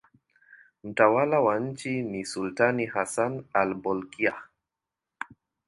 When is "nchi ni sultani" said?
1.59-2.85